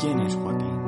[0.00, 0.80] ¿Quién es Joaquín?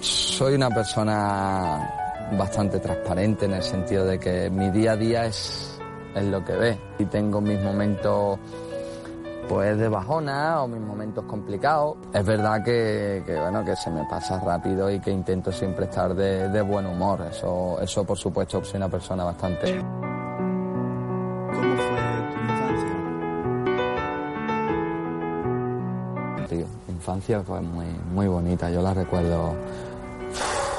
[0.00, 1.88] Soy una persona
[2.36, 5.78] bastante transparente en el sentido de que mi día a día es,
[6.14, 6.78] es lo que ve.
[6.98, 8.38] Y tengo mis momentos
[9.48, 11.96] pues de bajona o mis momentos complicados.
[12.12, 16.48] Es verdad que, bueno que se me pasa rápido y que intento siempre estar de,
[16.48, 17.20] de buen humor.
[17.30, 19.80] Eso, eso por supuesto soy una persona bastante.
[26.52, 28.68] Tío, infancia fue muy, muy bonita.
[28.70, 29.54] Yo la recuerdo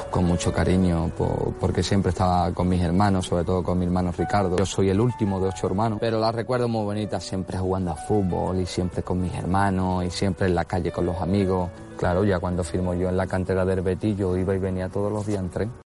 [0.08, 4.12] con mucho cariño por- porque siempre estaba con mis hermanos, sobre todo con mi hermano
[4.16, 4.56] Ricardo.
[4.56, 7.96] Yo soy el último de ocho hermanos, pero la recuerdo muy bonita, siempre jugando a
[7.96, 11.68] fútbol y siempre con mis hermanos y siempre en la calle con los amigos.
[11.98, 15.10] Claro, ya cuando firmo yo en la cantera del Betis, yo iba y venía todos
[15.10, 15.72] los días en tren.